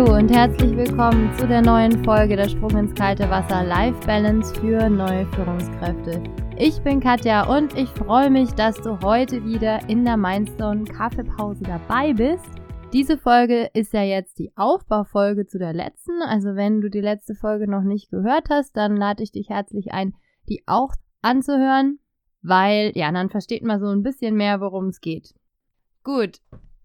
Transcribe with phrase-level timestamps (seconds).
[0.00, 4.54] Hallo und herzlich willkommen zu der neuen Folge der Sprung ins kalte Wasser Life Balance
[4.58, 6.22] für neue Führungskräfte.
[6.56, 11.64] Ich bin Katja und ich freue mich, dass du heute wieder in der Mindstone Kaffeepause
[11.64, 12.46] dabei bist.
[12.94, 16.22] Diese Folge ist ja jetzt die Aufbaufolge zu der letzten.
[16.22, 19.92] Also wenn du die letzte Folge noch nicht gehört hast, dann lade ich dich herzlich
[19.92, 20.14] ein,
[20.48, 21.98] die auch anzuhören,
[22.40, 25.34] weil ja, dann versteht man so ein bisschen mehr, worum es geht.
[26.04, 26.38] Gut,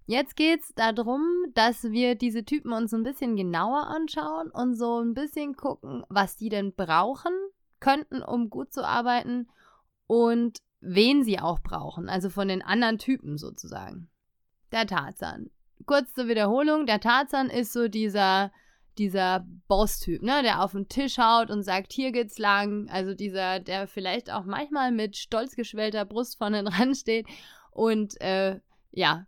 [0.05, 1.23] Jetzt geht es darum,
[1.53, 6.37] dass wir diese Typen uns ein bisschen genauer anschauen und so ein bisschen gucken, was
[6.37, 7.33] die denn brauchen
[7.79, 9.47] könnten, um gut zu arbeiten
[10.05, 14.09] und wen sie auch brauchen, also von den anderen Typen sozusagen.
[14.71, 15.49] Der Tarzan.
[15.87, 18.51] Kurz zur Wiederholung, der Tarzan ist so dieser
[18.97, 22.87] dieser Boss-Typ, ne, der auf den Tisch haut und sagt, hier geht's lang.
[22.89, 27.27] Also dieser, der vielleicht auch manchmal mit stolz geschwellter Brust vorne dran steht
[27.71, 28.59] und äh,
[28.91, 29.25] ja,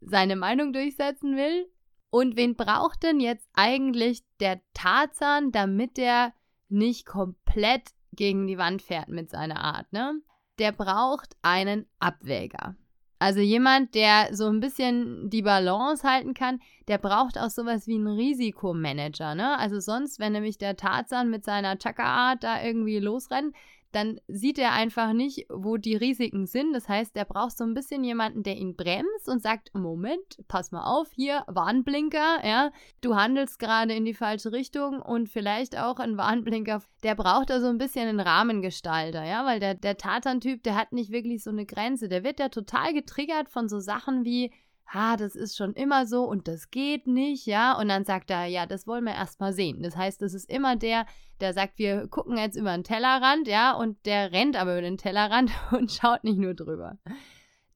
[0.00, 1.70] seine Meinung durchsetzen will.
[2.10, 6.32] Und wen braucht denn jetzt eigentlich der Tarzan, damit er
[6.68, 10.20] nicht komplett gegen die Wand fährt mit seiner Art, ne?
[10.58, 12.76] Der braucht einen Abwäger.
[13.22, 17.96] Also jemand, der so ein bisschen die Balance halten kann, der braucht auch sowas wie
[17.96, 19.58] einen Risikomanager, ne?
[19.58, 23.54] Also sonst, wenn nämlich der Tarzan mit seiner Chaka-Art da irgendwie losrennt,
[23.92, 26.72] dann sieht er einfach nicht, wo die Risiken sind.
[26.72, 30.72] Das heißt, er braucht so ein bisschen jemanden, der ihn bremst und sagt, Moment, pass
[30.72, 35.98] mal auf, hier, Warnblinker, ja, du handelst gerade in die falsche Richtung und vielleicht auch
[35.98, 40.62] ein Warnblinker, der braucht da so ein bisschen einen Rahmengestalter, ja, weil der, der Tatan-Typ,
[40.62, 42.08] der hat nicht wirklich so eine Grenze.
[42.08, 44.52] Der wird ja total getriggert von so Sachen wie,
[44.92, 47.78] ha, das ist schon immer so und das geht nicht, ja.
[47.78, 49.82] Und dann sagt er, ja, das wollen wir erstmal sehen.
[49.82, 51.06] Das heißt, das ist immer der,
[51.40, 54.98] der sagt, wir gucken jetzt über den Tellerrand, ja, und der rennt aber über den
[54.98, 56.98] Tellerrand und schaut nicht nur drüber.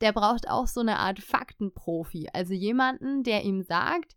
[0.00, 4.16] Der braucht auch so eine Art Faktenprofi, also jemanden, der ihm sagt,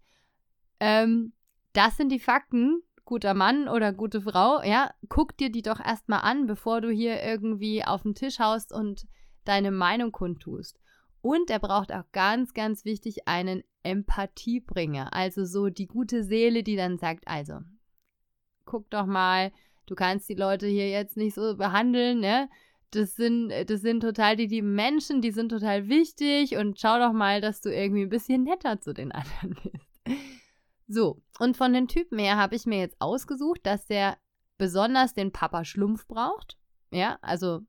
[0.79, 1.33] ähm,
[1.73, 6.21] das sind die Fakten, guter Mann oder gute Frau, ja, guck dir die doch erstmal
[6.21, 9.07] an, bevor du hier irgendwie auf den Tisch haust und
[9.45, 10.79] deine Meinung kundtust.
[11.27, 15.11] Und er braucht auch ganz, ganz wichtig einen Empathiebringer.
[15.11, 17.59] Also so die gute Seele, die dann sagt, also,
[18.63, 19.51] guck doch mal,
[19.87, 22.47] du kannst die Leute hier jetzt nicht so behandeln, ne?
[22.91, 27.11] Das sind, das sind total die lieben Menschen, die sind total wichtig und schau doch
[27.11, 30.17] mal, dass du irgendwie ein bisschen netter zu den anderen bist.
[30.87, 34.17] So, und von den Typen her habe ich mir jetzt ausgesucht, dass der
[34.57, 36.57] besonders den Papa Schlumpf braucht.
[36.89, 37.63] Ja, also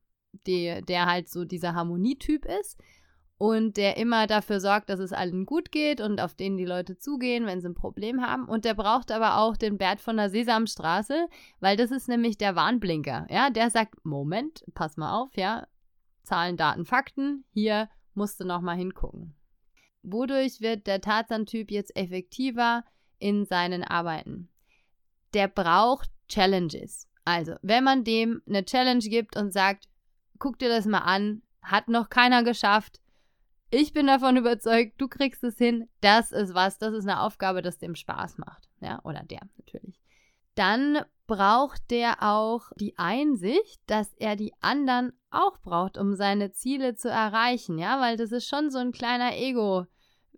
[0.47, 2.79] die, der halt so dieser Harmonietyp ist
[3.39, 6.97] und der immer dafür sorgt, dass es allen gut geht und auf den die Leute
[6.97, 8.45] zugehen, wenn sie ein Problem haben.
[8.49, 11.29] Und der braucht aber auch den Bert von der Sesamstraße,
[11.61, 13.27] weil das ist nämlich der Warnblinker.
[13.29, 15.65] Ja, der sagt: Moment, pass mal auf, ja,
[16.23, 19.33] Zahlen, Daten, Fakten, hier musst du nochmal hingucken.
[20.03, 22.83] Wodurch wird der Tarzan-Typ jetzt effektiver
[23.19, 24.49] in seinen Arbeiten?
[25.33, 27.07] Der braucht Challenges.
[27.23, 29.87] Also, wenn man dem eine Challenge gibt und sagt,
[30.39, 32.99] guck dir das mal an, hat noch keiner geschafft,
[33.71, 35.87] ich bin davon überzeugt, du kriegst es hin.
[36.01, 38.69] Das ist was, das ist eine Aufgabe, das dem Spaß macht.
[38.81, 39.99] Ja, oder der natürlich.
[40.55, 46.95] Dann braucht der auch die Einsicht, dass er die anderen auch braucht, um seine Ziele
[46.95, 47.77] zu erreichen.
[47.77, 49.85] Ja, weil das ist schon so ein kleiner Ego-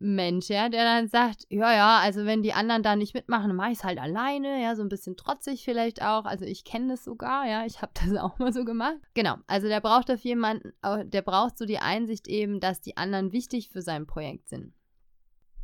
[0.02, 3.56] Mensch, ja, der dann sagt, ja, ja, also wenn die anderen da nicht mitmachen, dann
[3.56, 6.26] mache ich es halt alleine, ja, so ein bisschen trotzig vielleicht auch.
[6.26, 8.98] Also ich kenne das sogar, ja, ich habe das auch mal so gemacht.
[9.14, 10.74] Genau, also der braucht auf jemanden,
[11.06, 14.74] der braucht so die Einsicht eben, dass die anderen wichtig für sein Projekt sind.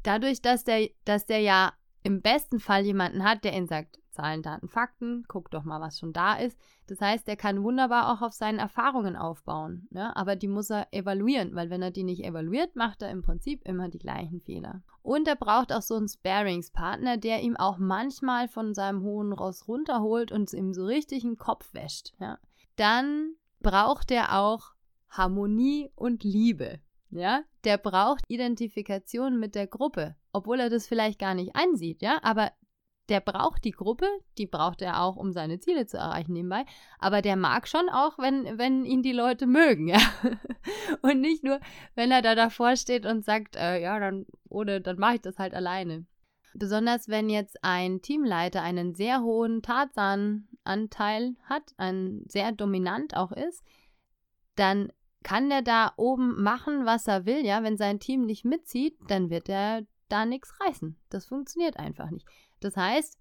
[0.03, 4.41] Dadurch, dass der, dass der ja im besten Fall jemanden hat, der ihn sagt, Zahlen,
[4.41, 6.59] Daten, Fakten, guck doch mal, was schon da ist.
[6.88, 9.88] Das heißt, er kann wunderbar auch auf seinen Erfahrungen aufbauen.
[9.91, 10.16] Ne?
[10.16, 13.61] Aber die muss er evaluieren, weil wenn er die nicht evaluiert, macht er im Prinzip
[13.63, 14.81] immer die gleichen Fehler.
[15.03, 19.67] Und er braucht auch so einen Sparingspartner, der ihm auch manchmal von seinem hohen Ross
[19.67, 22.13] runterholt und ihm so richtig den Kopf wäscht.
[22.19, 22.39] Ja?
[22.75, 24.74] Dann braucht er auch
[25.09, 26.80] Harmonie und Liebe.
[27.09, 32.19] Ja, der braucht Identifikation mit der Gruppe, obwohl er das vielleicht gar nicht einsieht, ja,
[32.21, 32.51] aber
[33.09, 34.07] der braucht die Gruppe,
[34.38, 36.65] die braucht er auch, um seine Ziele zu erreichen nebenbei.
[37.00, 40.00] Aber der mag schon auch, wenn, wenn ihn die Leute mögen, ja.
[41.01, 41.59] Und nicht nur,
[41.95, 45.39] wenn er da davor steht und sagt, äh, ja, dann, oder dann mache ich das
[45.39, 46.06] halt alleine.
[46.54, 53.63] Besonders wenn jetzt ein Teamleiter einen sehr hohen Tarzan-Anteil hat, ein sehr dominant auch ist,
[54.56, 54.92] dann
[55.24, 57.63] kann der da oben machen, was er will, ja.
[57.63, 60.98] Wenn sein Team nicht mitzieht, dann wird er da nichts reißen.
[61.10, 62.27] Das funktioniert einfach nicht.
[62.59, 63.18] Das heißt,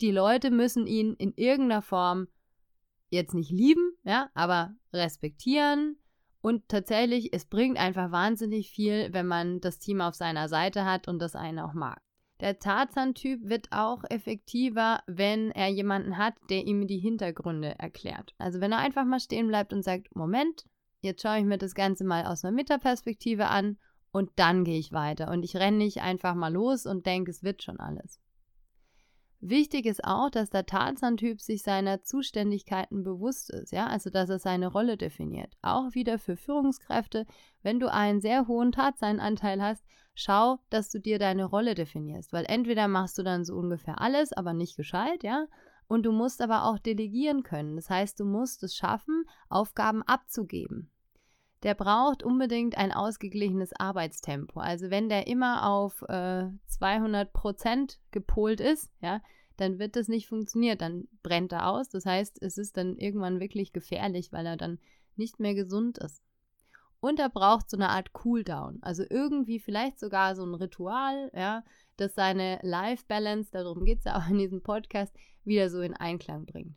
[0.00, 2.28] die Leute müssen ihn in irgendeiner Form
[3.10, 5.96] jetzt nicht lieben, ja, aber respektieren.
[6.40, 11.08] Und tatsächlich, es bringt einfach wahnsinnig viel, wenn man das Team auf seiner Seite hat
[11.08, 11.98] und das einen auch mag.
[12.40, 18.34] Der Tarzan-Typ wird auch effektiver, wenn er jemanden hat, der ihm die Hintergründe erklärt.
[18.38, 20.64] Also wenn er einfach mal stehen bleibt und sagt, Moment,
[21.00, 23.78] jetzt schaue ich mir das Ganze mal aus einer Metaperspektive an
[24.10, 25.30] und dann gehe ich weiter.
[25.30, 28.20] Und ich renne nicht einfach mal los und denke, es wird schon alles.
[29.46, 34.38] Wichtig ist auch, dass der Tarzan-Typ sich seiner Zuständigkeiten bewusst ist, ja, also dass er
[34.38, 35.52] seine Rolle definiert.
[35.60, 37.26] Auch wieder für Führungskräfte,
[37.62, 42.46] wenn du einen sehr hohen Tarzan-Anteil hast, schau, dass du dir deine Rolle definierst, weil
[42.46, 45.44] entweder machst du dann so ungefähr alles, aber nicht gescheit, ja,
[45.88, 47.76] und du musst aber auch delegieren können.
[47.76, 50.90] Das heißt, du musst es schaffen, Aufgaben abzugeben
[51.64, 54.60] der braucht unbedingt ein ausgeglichenes Arbeitstempo.
[54.60, 59.22] Also wenn der immer auf äh, 200 Prozent gepolt ist, ja,
[59.56, 60.78] dann wird das nicht funktionieren.
[60.78, 61.88] Dann brennt er aus.
[61.88, 64.78] Das heißt, es ist dann irgendwann wirklich gefährlich, weil er dann
[65.16, 66.22] nicht mehr gesund ist.
[67.00, 68.78] Und er braucht so eine Art Cooldown.
[68.82, 71.64] Also irgendwie vielleicht sogar so ein Ritual, ja,
[71.96, 75.14] das seine Life-Balance, darum geht es ja auch in diesem Podcast,
[75.44, 76.76] wieder so in Einklang bringt.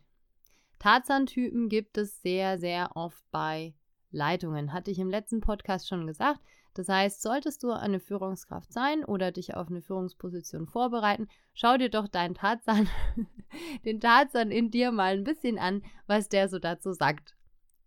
[0.78, 3.74] Tarzan-Typen gibt es sehr, sehr oft bei
[4.10, 4.72] Leitungen.
[4.72, 6.40] Hatte ich im letzten Podcast schon gesagt.
[6.74, 11.88] Das heißt, solltest du eine Führungskraft sein oder dich auf eine Führungsposition vorbereiten, schau dir
[11.88, 12.88] doch deinen Tarzan,
[13.84, 17.34] den Tarzan in dir mal ein bisschen an, was der so dazu sagt.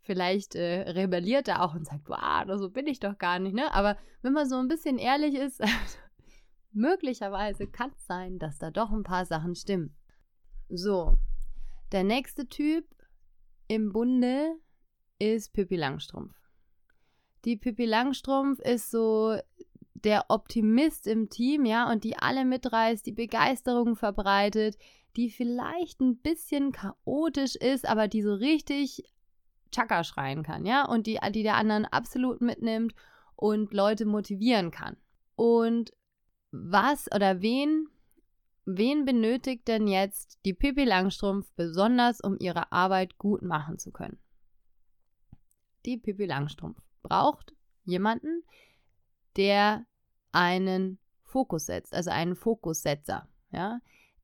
[0.01, 3.71] Vielleicht äh, rebelliert er auch und sagt, wow, so bin ich doch gar nicht, ne?
[3.73, 5.61] Aber wenn man so ein bisschen ehrlich ist,
[6.73, 9.95] möglicherweise kann es sein, dass da doch ein paar Sachen stimmen.
[10.67, 11.15] So,
[11.91, 12.85] der nächste Typ
[13.67, 14.55] im Bunde
[15.21, 16.35] ist Pippi Langstrumpf.
[17.45, 19.37] Die Pippi Langstrumpf ist so
[19.93, 24.77] der Optimist im Team, ja, und die alle mitreißt, die Begeisterung verbreitet,
[25.15, 29.03] die vielleicht ein bisschen chaotisch ist, aber die so richtig
[29.71, 32.95] Chaka schreien kann, ja, und die, die der anderen absolut mitnimmt
[33.35, 34.97] und Leute motivieren kann.
[35.35, 35.91] Und
[36.51, 37.87] was oder wen,
[38.65, 44.17] wen benötigt denn jetzt die Pippi Langstrumpf besonders, um ihre Arbeit gut machen zu können?
[45.85, 48.43] Die Pippi Langstrumpf braucht jemanden,
[49.37, 49.85] der
[50.31, 53.27] einen Fokus setzt, also einen Fokussetzer.
[53.51, 53.79] Ja?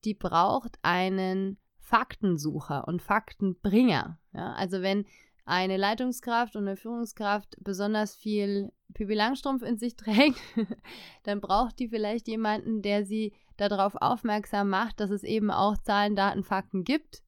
[0.05, 4.19] Die braucht einen Faktensucher und Faktenbringer.
[4.33, 4.53] Ja?
[4.53, 5.05] Also wenn
[5.45, 10.39] eine Leitungskraft und eine Führungskraft besonders viel Pippi Langstrumpf in sich trägt,
[11.23, 16.15] dann braucht die vielleicht jemanden, der sie darauf aufmerksam macht, dass es eben auch Zahlen,
[16.15, 17.23] Daten, Fakten gibt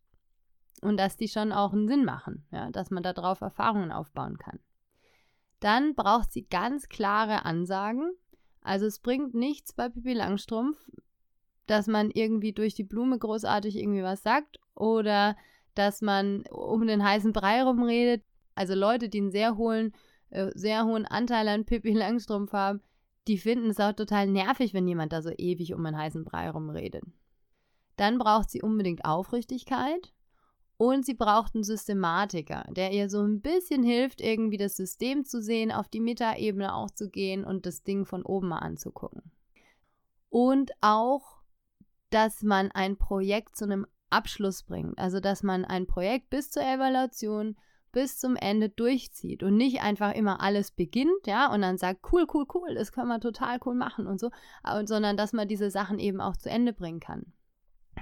[0.81, 4.59] und dass die schon auch einen Sinn machen, ja, dass man darauf Erfahrungen aufbauen kann.
[5.59, 8.11] Dann braucht sie ganz klare Ansagen.
[8.61, 10.77] Also es bringt nichts bei Pippi Langstrumpf,
[11.67, 15.35] dass man irgendwie durch die Blume großartig irgendwie was sagt oder
[15.75, 18.23] dass man um den heißen Brei rumredet.
[18.55, 19.93] Also Leute, die einen sehr hohen,
[20.29, 22.81] äh, sehr hohen Anteil an Pippi Langstrumpf haben,
[23.27, 26.49] die finden es auch total nervig, wenn jemand da so ewig um einen heißen Brei
[26.49, 27.03] rumredet.
[27.95, 30.13] Dann braucht sie unbedingt Aufrichtigkeit.
[30.81, 35.41] Und sie braucht einen Systematiker, der ihr so ein bisschen hilft, irgendwie das System zu
[35.41, 39.29] sehen, auf die Metaebene auch zu gehen und das Ding von oben mal anzugucken.
[40.29, 41.41] Und auch,
[42.11, 44.97] dass man ein Projekt zu einem Abschluss bringt.
[44.97, 47.57] Also, dass man ein Projekt bis zur Evaluation,
[47.91, 52.25] bis zum Ende durchzieht und nicht einfach immer alles beginnt, ja, und dann sagt, cool,
[52.33, 54.31] cool, cool, das können wir total cool machen und so,
[54.85, 57.33] sondern dass man diese Sachen eben auch zu Ende bringen kann.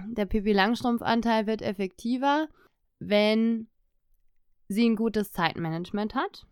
[0.09, 2.47] Der Pipi Langstrumpf-Anteil wird effektiver,
[2.99, 3.67] wenn
[4.67, 6.45] sie ein gutes Zeitmanagement hat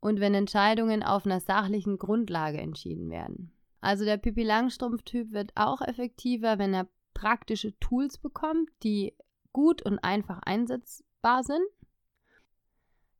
[0.00, 3.52] und wenn Entscheidungen auf einer sachlichen Grundlage entschieden werden.
[3.80, 9.14] Also der Pipi Langstrumpf-Typ wird auch effektiver, wenn er praktische Tools bekommt, die
[9.52, 11.64] gut und einfach einsetzbar sind.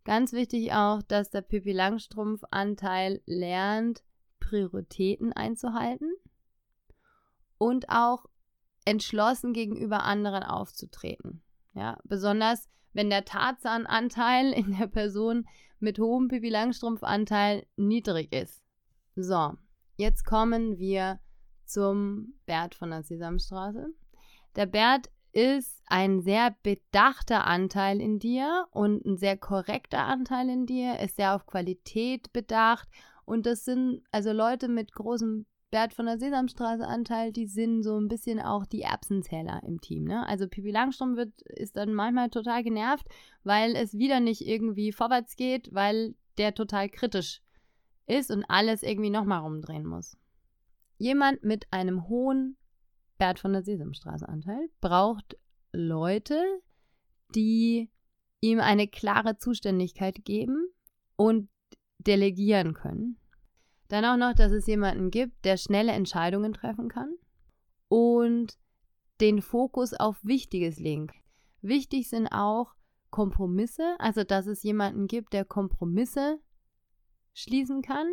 [0.04, 4.04] Ganz wichtig auch, dass der Pipi Langstrumpf-Anteil lernt,
[4.38, 6.12] Prioritäten einzuhalten
[7.58, 8.26] und auch
[8.84, 11.42] entschlossen gegenüber anderen aufzutreten.
[11.76, 15.46] Ja, besonders wenn der Tarzan-Anteil in der Person
[15.78, 18.64] mit hohem Pipi Langstrumpf-Anteil niedrig ist.
[19.14, 19.52] So,
[19.98, 21.20] jetzt kommen wir
[21.66, 23.88] zum Bert von der Sesamstraße.
[24.56, 30.64] Der Bert ist ein sehr bedachter Anteil in dir und ein sehr korrekter Anteil in
[30.64, 32.88] dir, ist sehr auf Qualität bedacht
[33.26, 35.44] und das sind also Leute mit großem
[35.76, 40.04] Bert von der Sesamstraße Anteil, die sind so ein bisschen auch die Erbsenzähler im Team.
[40.04, 40.26] Ne?
[40.26, 43.06] Also Pipi Langstrom wird, ist dann manchmal total genervt,
[43.44, 47.42] weil es wieder nicht irgendwie vorwärts geht, weil der total kritisch
[48.06, 50.16] ist und alles irgendwie nochmal rumdrehen muss.
[50.96, 52.56] Jemand mit einem hohen
[53.18, 55.36] Bert von der Sesamstraße Anteil braucht
[55.72, 56.42] Leute,
[57.34, 57.90] die
[58.40, 60.70] ihm eine klare Zuständigkeit geben
[61.16, 61.50] und
[61.98, 63.18] delegieren können.
[63.88, 67.14] Dann auch noch, dass es jemanden gibt, der schnelle Entscheidungen treffen kann.
[67.88, 68.58] und
[69.20, 71.08] den Fokus auf Wichtiges legen.
[71.62, 72.74] Wichtig sind auch
[73.10, 76.40] Kompromisse, also dass es jemanden gibt, der Kompromisse
[77.32, 78.08] schließen kann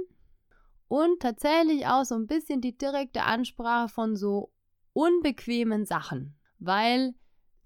[0.87, 4.51] und tatsächlich auch so ein bisschen die direkte Ansprache von so
[4.93, 7.15] unbequemen Sachen, weil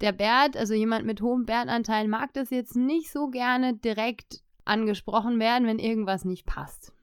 [0.01, 5.39] der Bert, also jemand mit hohem Bertanteil, mag das jetzt nicht so gerne direkt angesprochen
[5.39, 6.93] werden, wenn irgendwas nicht passt.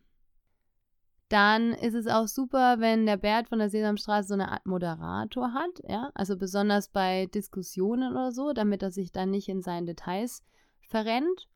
[1.35, 5.53] Dann ist es auch super, wenn der Bert von der Sesamstraße so eine Art Moderator
[5.53, 9.85] hat, ja, also besonders bei Diskussionen oder so, damit er sich dann nicht in seinen
[9.85, 10.45] Details
[10.88, 11.49] verrennt.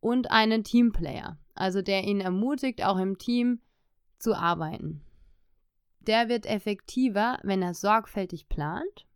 [0.00, 3.60] Und einen Teamplayer, also der ihn ermutigt, auch im Team
[4.18, 5.02] zu arbeiten.
[6.00, 9.06] Der wird effektiver, wenn er sorgfältig plant,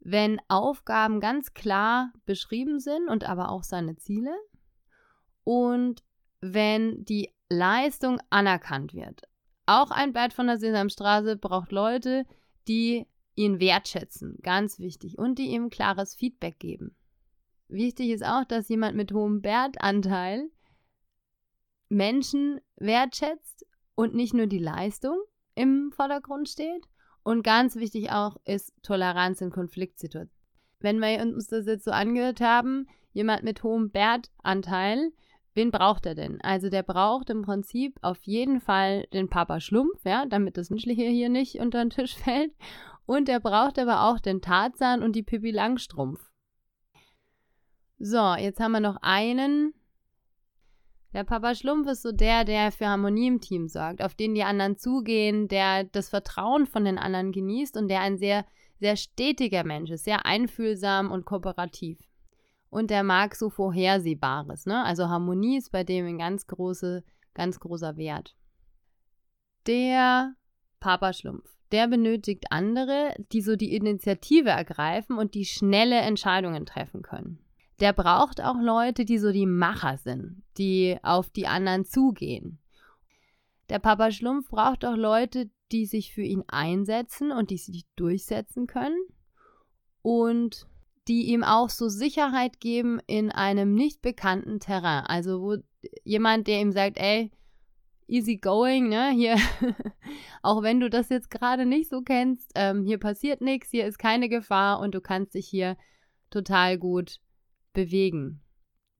[0.00, 4.34] wenn Aufgaben ganz klar beschrieben sind und aber auch seine Ziele
[5.44, 6.02] und
[6.40, 9.22] wenn die Leistung anerkannt wird.
[9.66, 12.24] Auch ein Bad von der Sesamstraße braucht Leute,
[12.68, 16.96] die ihn wertschätzen, ganz wichtig, und die ihm klares Feedback geben.
[17.68, 20.48] Wichtig ist auch, dass jemand mit hohem Wertanteil
[21.88, 25.18] Menschen wertschätzt und nicht nur die Leistung
[25.54, 26.86] im Vordergrund steht.
[27.22, 30.32] Und ganz wichtig auch ist Toleranz in Konfliktsituationen.
[30.78, 35.10] Wenn wir uns das jetzt so angehört haben, jemand mit hohem Wertanteil,
[35.56, 36.40] wen braucht er denn?
[36.42, 41.04] Also der braucht im Prinzip auf jeden Fall den Papa Schlumpf, ja, damit das Menschliche
[41.04, 42.52] hier nicht unter den Tisch fällt.
[43.06, 46.30] Und er braucht aber auch den Tarzan und die Pippi Langstrumpf.
[47.98, 49.72] So, jetzt haben wir noch einen
[51.16, 54.42] der Papa Schlumpf ist so der, der für Harmonie im Team sorgt, auf den die
[54.42, 58.44] anderen zugehen, der das Vertrauen von den anderen genießt und der ein sehr,
[58.80, 61.98] sehr stetiger Mensch ist, sehr einfühlsam und kooperativ.
[62.68, 64.84] Und der mag so Vorhersehbares, ne?
[64.84, 67.04] Also Harmonie ist bei dem ein ganz, große,
[67.34, 68.36] ganz großer Wert.
[69.66, 70.34] Der
[70.80, 77.02] Papa Schlumpf, der benötigt andere, die so die Initiative ergreifen und die schnelle Entscheidungen treffen
[77.02, 77.46] können
[77.80, 82.58] der braucht auch Leute, die so die Macher sind, die auf die anderen zugehen.
[83.68, 88.66] Der Papa Schlumpf braucht auch Leute, die sich für ihn einsetzen und die sich durchsetzen
[88.66, 88.98] können
[90.02, 90.66] und
[91.08, 95.04] die ihm auch so Sicherheit geben in einem nicht bekannten Terrain.
[95.04, 95.56] Also wo
[96.04, 97.30] jemand, der ihm sagt, ey,
[98.08, 99.10] easy going, ne?
[99.10, 99.36] Hier,
[100.42, 103.98] auch wenn du das jetzt gerade nicht so kennst, ähm, hier passiert nichts, hier ist
[103.98, 105.76] keine Gefahr und du kannst dich hier
[106.30, 107.20] total gut
[107.72, 108.40] bewegen.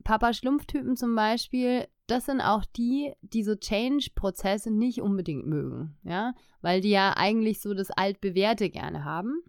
[0.05, 6.35] Papa Schlumpftypen zum Beispiel, das sind auch die, die so Change-Prozesse nicht unbedingt mögen, ja,
[6.61, 9.43] weil die ja eigentlich so das Altbewährte gerne haben.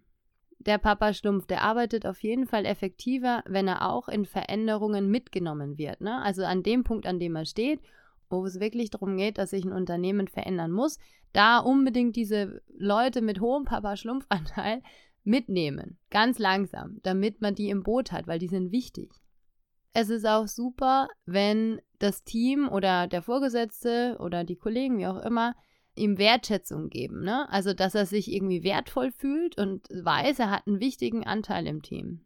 [0.68, 5.78] Der Papa Schlumpf, der arbeitet auf jeden Fall effektiver, wenn er auch in Veränderungen mitgenommen
[5.78, 6.20] wird, ne?
[6.20, 7.80] Also an dem Punkt, an dem er steht,
[8.28, 10.98] wo es wirklich darum geht, dass sich ein Unternehmen verändern muss,
[11.32, 14.82] da unbedingt diese Leute mit hohem Papa Schlumpfanteil
[15.24, 19.10] mitnehmen, ganz langsam, damit man die im Boot hat, weil die sind wichtig.
[19.94, 25.24] Es ist auch super, wenn das Team oder der Vorgesetzte oder die Kollegen, wie auch
[25.24, 25.54] immer,
[25.98, 27.22] ihm Wertschätzung geben.
[27.22, 27.48] Ne?
[27.50, 31.82] Also, dass er sich irgendwie wertvoll fühlt und weiß, er hat einen wichtigen Anteil im
[31.82, 32.24] Team.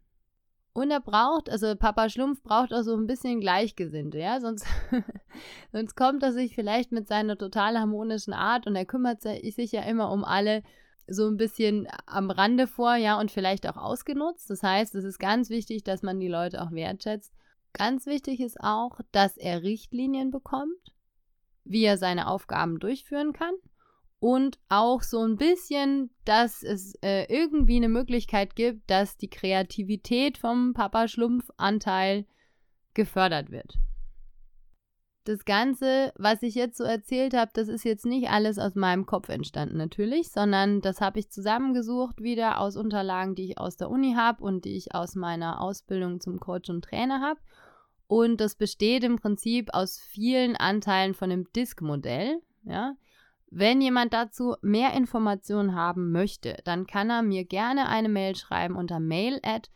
[0.75, 4.67] Und er braucht, also Papa Schlumpf braucht auch so ein bisschen Gleichgesinnte, ja, sonst,
[5.73, 9.83] sonst kommt er sich vielleicht mit seiner total harmonischen Art und er kümmert sich ja
[9.83, 10.62] immer um alle
[11.07, 14.49] so ein bisschen am Rande vor, ja, und vielleicht auch ausgenutzt.
[14.49, 17.35] Das heißt, es ist ganz wichtig, dass man die Leute auch wertschätzt.
[17.75, 20.93] Ganz wichtig ist auch, dass er Richtlinien bekommt,
[21.64, 23.54] wie er seine Aufgaben durchführen kann
[24.19, 30.38] und auch so ein bisschen, dass es äh, irgendwie eine Möglichkeit gibt, dass die Kreativität
[30.38, 32.26] vom Papa Schlumpf Anteil
[32.95, 33.78] gefördert wird
[35.25, 39.07] das Ganze, was ich jetzt so erzählt habe, das ist jetzt nicht alles aus meinem
[39.07, 43.90] Kopf entstanden natürlich, sondern das habe ich zusammengesucht wieder aus Unterlagen, die ich aus der
[43.90, 47.40] Uni habe und die ich aus meiner Ausbildung zum Coach und Trainer habe.
[48.12, 52.42] Und das besteht im Prinzip aus vielen Anteilen von dem Disk-Modell.
[52.62, 52.95] Ja?
[53.50, 58.76] Wenn jemand dazu mehr Informationen haben möchte, dann kann er mir gerne eine Mail schreiben
[58.76, 59.71] unter mail at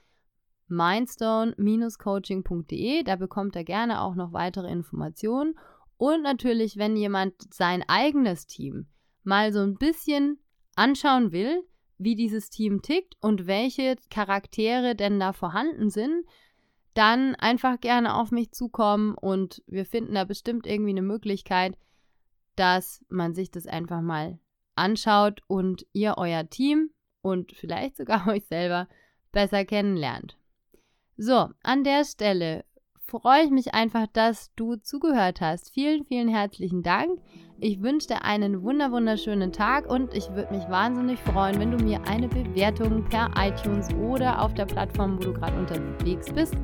[0.69, 3.05] mindstone-coaching.de.
[3.05, 5.59] Da bekommt er gerne auch noch weitere Informationen.
[5.97, 8.87] Und natürlich, wenn jemand sein eigenes Team
[9.23, 10.41] mal so ein bisschen
[10.75, 11.63] anschauen will,
[11.97, 16.27] wie dieses Team tickt und welche Charaktere denn da vorhanden sind,
[16.97, 21.77] dann einfach gerne auf mich zukommen und wir finden da bestimmt irgendwie eine Möglichkeit,
[22.57, 24.39] dass man sich das einfach mal
[24.77, 28.89] anschaut und ihr euer Team und vielleicht sogar euch selber
[29.31, 30.39] besser kennenlernt.
[31.19, 32.65] So, an der Stelle
[33.07, 35.73] freue ich mich einfach, dass du zugehört hast.
[35.73, 37.21] Vielen, vielen herzlichen Dank.
[37.59, 41.83] Ich wünsche dir einen wunder wunderschönen Tag und ich würde mich wahnsinnig freuen, wenn du
[41.83, 46.55] mir eine Bewertung per iTunes oder auf der Plattform, wo du gerade unterwegs bist,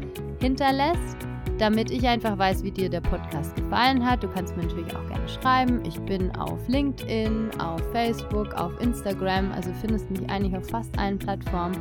[0.41, 1.17] hinterlässt,
[1.59, 4.23] damit ich einfach weiß, wie dir der Podcast gefallen hat.
[4.23, 5.83] Du kannst mir natürlich auch gerne schreiben.
[5.87, 11.19] Ich bin auf LinkedIn, auf Facebook, auf Instagram, also findest mich eigentlich auf fast allen
[11.19, 11.77] Plattformen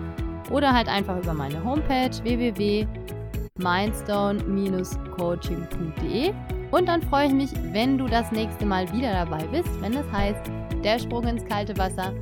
[0.51, 2.11] oder halt einfach über meine Homepage
[3.61, 6.33] www.mindstone-coaching.de.
[6.71, 10.09] Und dann freue ich mich, wenn du das nächste Mal wieder dabei bist, wenn es
[10.11, 10.49] heißt,
[10.83, 12.13] der Sprung ins kalte Wasser,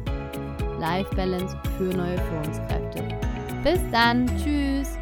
[0.79, 3.03] Life Balance für neue Führungskräfte.
[3.63, 4.98] Bis dann, tschüss!